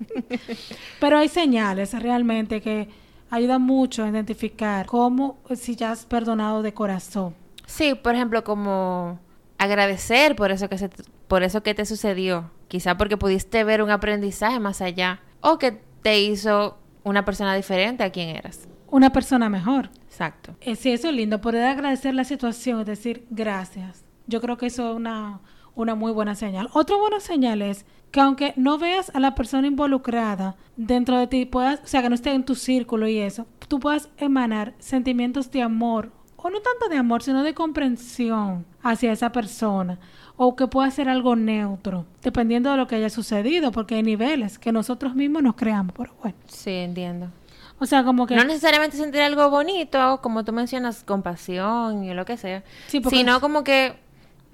[1.00, 2.88] pero hay señales realmente que
[3.30, 7.34] ayudan mucho a identificar cómo, si ya has perdonado de corazón.
[7.66, 9.20] Sí, por ejemplo, como
[9.58, 10.90] agradecer por eso que se,
[11.28, 15.80] por eso que te sucedió, quizá porque pudiste ver un aprendizaje más allá o que
[16.02, 18.69] te hizo una persona diferente a quien eras.
[18.90, 19.90] Una persona mejor.
[20.06, 20.56] Exacto.
[20.76, 24.04] Sí, eso es lindo, poder agradecer la situación, es decir, gracias.
[24.26, 25.40] Yo creo que eso es una,
[25.74, 26.68] una muy buena señal.
[26.72, 31.46] Otra buena señal es que aunque no veas a la persona involucrada dentro de ti,
[31.46, 35.50] puedas, o sea, que no esté en tu círculo y eso, tú puedas emanar sentimientos
[35.50, 39.98] de amor, o no tanto de amor, sino de comprensión hacia esa persona,
[40.36, 44.58] o que pueda ser algo neutro, dependiendo de lo que haya sucedido, porque hay niveles
[44.58, 46.36] que nosotros mismos nos creamos, pero bueno.
[46.46, 47.28] Sí, entiendo.
[47.80, 48.36] O sea, como que...
[48.36, 53.40] No necesariamente sentir algo bonito, como tú mencionas, compasión y lo que sea, Sí, sino
[53.40, 53.94] como que...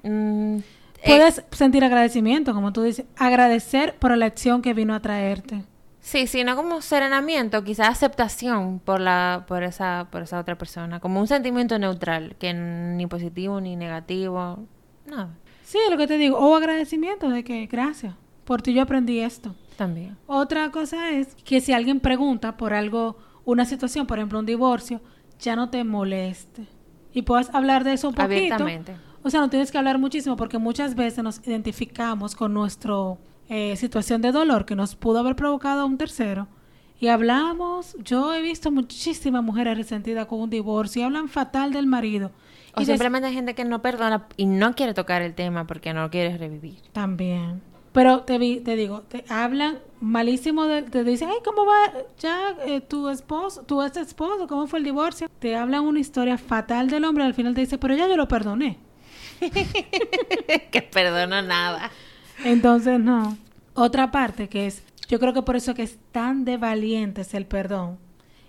[0.04, 0.62] mm, eh,
[1.04, 5.64] Puedes sentir agradecimiento, como tú dices, agradecer por la acción que vino a traerte.
[6.00, 11.18] Sí, sino como serenamiento, quizás aceptación por la por esa por esa otra persona, como
[11.18, 14.66] un sentimiento neutral, que ni positivo ni negativo,
[15.04, 15.30] nada.
[15.64, 19.56] Sí, lo que te digo, o agradecimiento de que gracias, por ti yo aprendí esto.
[19.76, 20.16] También.
[20.26, 25.00] Otra cosa es que si alguien pregunta por algo, una situación, por ejemplo, un divorcio,
[25.38, 26.66] ya no te moleste.
[27.12, 28.34] Y puedas hablar de eso un poquito.
[28.34, 28.96] Abiertamente.
[29.22, 32.94] O sea, no tienes que hablar muchísimo porque muchas veces nos identificamos con nuestra
[33.74, 36.48] situación de dolor que nos pudo haber provocado un tercero.
[36.98, 41.86] Y hablamos, yo he visto muchísimas mujeres resentidas con un divorcio y hablan fatal del
[41.86, 42.30] marido.
[42.74, 45.92] O y simplemente hay gente que no perdona y no quiere tocar el tema porque
[45.92, 46.80] no quiere revivir.
[46.92, 47.62] También.
[47.96, 52.54] Pero te, vi, te digo, te hablan malísimo, de, te dicen, ay, ¿cómo va ya
[52.66, 54.46] eh, tu esposo, tu ex esposo?
[54.46, 55.30] ¿Cómo fue el divorcio?
[55.38, 58.28] Te hablan una historia fatal del hombre, al final te dice, pero ya yo lo
[58.28, 58.76] perdoné.
[59.40, 61.90] que perdono nada.
[62.44, 63.38] Entonces, no.
[63.72, 67.46] Otra parte que es, yo creo que por eso que es tan de valientes el
[67.46, 67.96] perdón,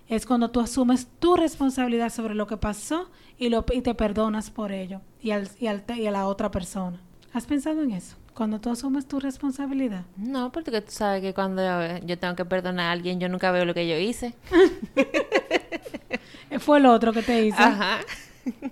[0.08, 3.08] es cuando tú asumes tu responsabilidad sobre lo que pasó
[3.38, 6.50] y, lo, y te perdonas por ello y, al, y, al, y a la otra
[6.50, 7.00] persona.
[7.32, 8.17] ¿Has pensado en eso?
[8.38, 10.04] Cuando tú asumes tu responsabilidad.
[10.16, 11.60] No, porque tú sabes que cuando
[12.06, 14.32] yo tengo que perdonar a alguien, yo nunca veo lo que yo hice.
[16.60, 17.58] Fue el otro que te hizo.
[17.58, 17.98] Ajá.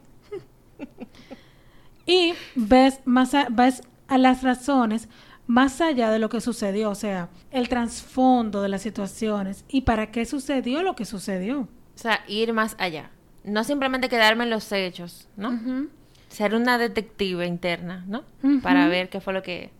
[2.09, 5.09] Y ves, más a, ves a las razones
[5.49, 10.13] más allá de lo que sucedió, o sea, el trasfondo de las situaciones y para
[10.13, 11.63] qué sucedió lo que sucedió.
[11.63, 13.11] O sea, ir más allá.
[13.43, 15.89] No simplemente quedarme en los hechos, ¿no?
[16.37, 18.25] Ser una detective interna, ¿no?
[18.61, 19.71] Para ver qué fue lo que,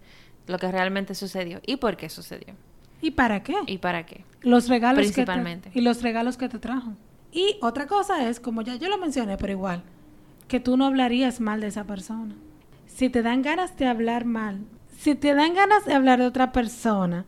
[0.47, 2.55] lo que realmente sucedió y por qué sucedió.
[3.03, 3.57] ¿Y para qué?
[3.67, 4.25] Y para qué.
[4.41, 5.69] los regalos que Principalmente.
[5.69, 6.95] te, y los regalos que te trajo.
[7.31, 9.83] Y otra cosa es, como ya yo lo mencioné, pero igual,
[10.49, 12.35] que tú no hablarías mal de esa persona.
[12.87, 14.65] Si te dan ganas de hablar mal,
[14.99, 17.27] si te dan ganas de hablar de otra persona,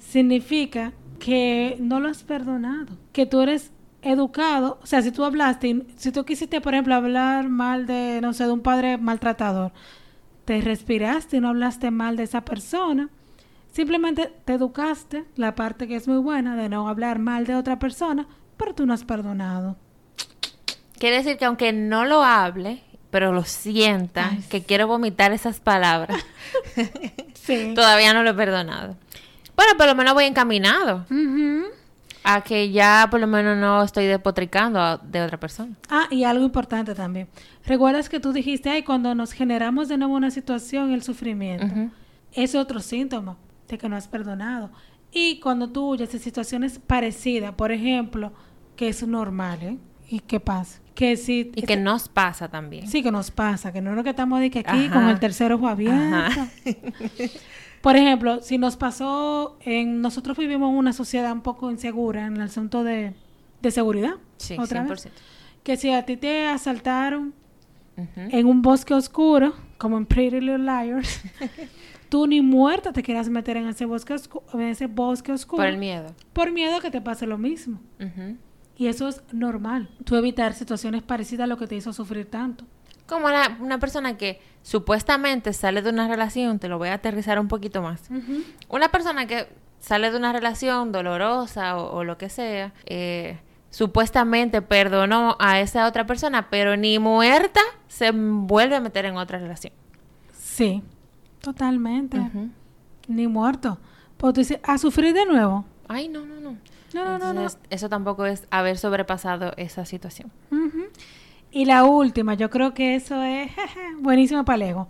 [0.00, 3.70] significa que no lo has perdonado, que tú eres
[4.10, 8.32] educado, o sea, si tú hablaste, si tú quisiste, por ejemplo, hablar mal de, no
[8.32, 9.72] sé, de un padre maltratador,
[10.44, 13.08] te respiraste y no hablaste mal de esa persona,
[13.72, 17.78] simplemente te educaste, la parte que es muy buena de no hablar mal de otra
[17.78, 19.76] persona, pero tú no has perdonado.
[20.98, 25.60] Quiere decir que aunque no lo hable, pero lo sienta, Ay, que quiero vomitar esas
[25.60, 26.24] palabras,
[27.34, 27.72] Sí.
[27.74, 28.96] todavía no lo he perdonado.
[29.56, 31.06] Bueno, por lo menos voy encaminado
[32.28, 35.74] a que ya por lo menos no estoy despotricando a- de otra persona.
[35.88, 37.28] Ah, y algo importante también.
[37.64, 41.66] ¿Recuerdas que tú dijiste, ay, cuando nos generamos de nuevo una situación, el sufrimiento?
[42.32, 43.36] Es otro síntoma
[43.68, 44.70] de que no has perdonado.
[45.12, 48.32] Y cuando tú huyes de situaciones parecidas, por ejemplo,
[48.74, 49.78] que es normal, ¿eh?
[50.08, 50.80] ¿Y qué pasa?
[50.94, 51.52] Que si...
[51.54, 52.86] Y que nos pasa también.
[52.88, 54.92] Sí, que nos pasa, que no es lo que estamos de que aquí Ajá.
[54.94, 56.16] con el tercer ojo abierto.
[56.16, 56.48] Ajá.
[57.82, 62.36] Por ejemplo, si nos pasó en nosotros vivimos en una sociedad un poco insegura en
[62.36, 63.14] el asunto de,
[63.62, 64.14] de seguridad.
[64.38, 64.88] Sí, otra 100%.
[64.88, 65.08] vez.
[65.62, 67.34] Que si a ti te asaltaron
[68.16, 71.20] en un bosque oscuro, como en Pretty Little Liars,
[72.08, 74.16] tú ni muerta te quieras meter en ese bosque,
[74.54, 76.14] en ese bosque oscuro Por el miedo.
[76.32, 77.80] por miedo a que te pase lo mismo.
[78.00, 78.36] Ujú.
[78.76, 79.88] Y eso es normal.
[80.04, 82.64] Tú evitar situaciones parecidas a lo que te hizo sufrir tanto.
[83.06, 87.38] Como la- una persona que supuestamente sale de una relación, te lo voy a aterrizar
[87.38, 88.02] un poquito más.
[88.68, 93.38] Una persona que sale de una relación dolorosa o, o lo que sea, eh,
[93.70, 99.38] supuestamente perdonó a esa otra persona, pero ni muerta se vuelve a meter en otra
[99.38, 99.72] relación.
[100.36, 100.82] Sí,
[101.40, 102.18] totalmente.
[103.08, 103.78] Ni muerto.
[104.16, 105.64] Pues tú dices, a sufrir de nuevo.
[105.88, 106.56] Ay, no, no, no.
[106.96, 107.40] No, no, no, no.
[107.42, 110.30] Entonces, Eso tampoco es haber sobrepasado esa situación.
[111.50, 114.88] Y la última, yo creo que eso es jeje, buenísimo para el ego.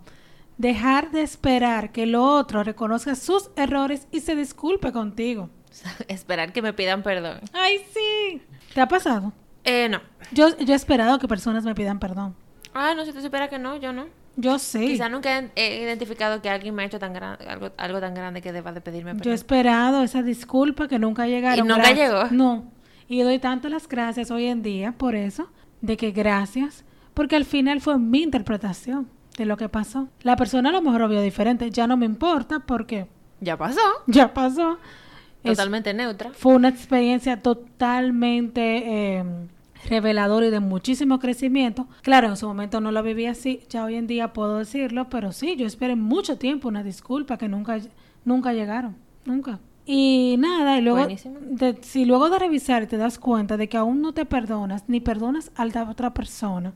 [0.57, 5.49] Dejar de esperar que el otro reconozca sus errores y se disculpe contigo.
[6.07, 7.41] Esperar que me pidan perdón.
[7.53, 8.41] ¡Ay, sí!
[8.73, 9.33] ¿Te ha pasado?
[9.63, 10.01] Eh, no.
[10.31, 12.35] Yo, yo he esperado que personas me pidan perdón.
[12.73, 14.07] Ah, no, si tú supieras que no, yo no.
[14.39, 14.85] Yo sí.
[14.87, 18.51] Quizá nunca he, identificado que alguien me ha hecho tan algo, algo tan grande que
[18.53, 19.33] deba de pedirme Yo he perdón.
[19.33, 21.65] esperado esa disculpa que nunca llegaron.
[21.65, 21.97] ¿Y nunca Gracias.
[22.11, 22.23] llegó?
[22.31, 22.71] No.
[23.07, 25.49] Y doy tanto las gracias hoy en día por eso,
[25.81, 30.07] de que gracias, porque al final fue mi interpretación de lo que pasó.
[30.21, 33.07] La persona a lo mejor lo vio diferente, ya no me importa porque
[33.41, 33.79] Ya pasó.
[34.07, 34.77] ya pasó.
[35.43, 36.31] Es- Totalmente neutra.
[36.33, 38.61] fue una experiencia totalmente
[39.19, 39.23] eh,
[39.87, 41.87] reveladora y de muchísimo crecimiento.
[42.03, 45.31] Claro, en su momento no lo viví así, ya hoy en día puedo decirlo, pero
[45.31, 47.79] sí, yo esperé mucho tiempo una disculpa que nunca,
[48.25, 48.95] nunca llegaron,
[49.25, 49.59] nunca.
[49.85, 54.01] Y nada, y luego, de- si luego de revisar te das cuenta de que aún
[54.01, 56.73] no te perdonas, ni perdonas a la otra persona,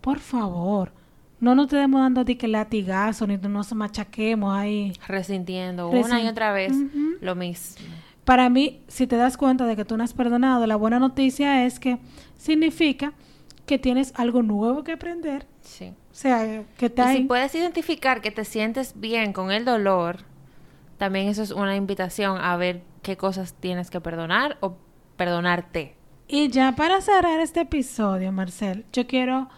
[0.00, 0.92] por favor,
[1.38, 4.94] no nos estemos dando de que latigazo, ni nos machaquemos ahí.
[5.06, 6.72] Resintiendo Resin- una y otra vez
[7.20, 7.86] lo mismo.
[8.26, 11.64] Para mí, si te das cuenta de que tú no has perdonado, la buena noticia
[11.64, 12.00] es que
[12.36, 13.12] significa
[13.66, 15.46] que tienes algo nuevo que aprender.
[15.60, 15.92] Sí.
[16.10, 20.24] O sea, que te Y si puedes identificar que te sientes bien con el dolor,
[20.98, 24.76] también eso es una invitación a ver qué cosas tienes que perdonar o
[25.16, 25.94] perdonarte.
[26.26, 29.48] Y ya para cerrar este episodio, Marcel, yo quiero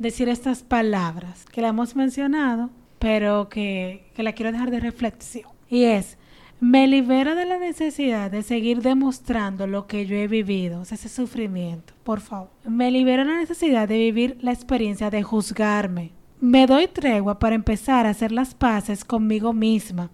[0.00, 5.48] decir estas palabras que la hemos mencionado, pero que, que la quiero dejar de reflexión.
[5.68, 6.18] Y es,
[6.60, 11.92] me libero de la necesidad de seguir demostrando lo que yo he vivido, ese sufrimiento,
[12.02, 12.50] por favor.
[12.64, 16.12] Me libero de la necesidad de vivir la experiencia de juzgarme.
[16.40, 20.10] Me doy tregua para empezar a hacer las paces conmigo misma.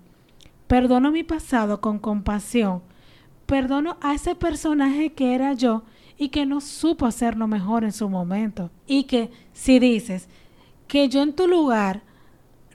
[0.66, 2.82] Perdono mi pasado con compasión.
[3.46, 5.82] Perdono a ese personaje que era yo
[6.16, 8.70] y que no supo hacerlo mejor en su momento.
[8.86, 10.28] Y que si dices
[10.88, 12.02] que yo en tu lugar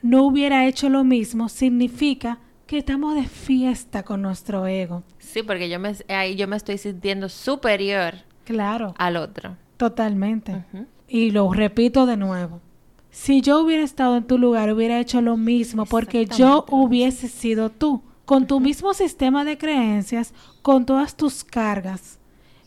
[0.02, 5.04] no hubiera hecho lo mismo, significa que estamos de fiesta con nuestro ego.
[5.20, 9.56] Sí, porque yo me, ahí yo me estoy sintiendo superior Claro, al otro.
[9.78, 10.64] totalmente.
[11.08, 12.62] Y lo repito de nuevo.
[13.10, 17.70] Si yo hubiera estado en tu lugar, hubiera hecho lo mismo porque yo hubiese sido
[17.72, 22.20] tú, con tu mismo sistema de creencias, con todas tus cargas.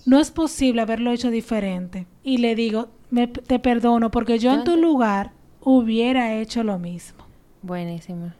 [0.07, 2.07] No es posible haberlo hecho diferente.
[2.25, 7.25] Y le digo, me- te perdono porque yo en tu lugar hubiera hecho lo mismo.
[7.63, 8.33] Buenísimo.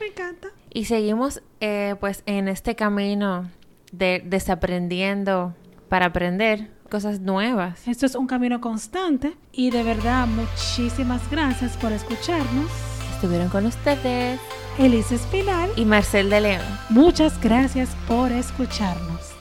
[0.00, 0.48] Me encanta.
[0.72, 3.50] Y seguimos eh, pues en este camino
[3.92, 5.54] de desaprendiendo
[5.88, 7.86] para aprender cosas nuevas.
[7.86, 12.70] Esto es un camino constante y de verdad muchísimas gracias por escucharnos.
[13.14, 14.40] Estuvieron con ustedes
[14.78, 16.64] Elisa Espinal, y Marcel de León.
[16.90, 19.33] muchas gracias por escucharnos.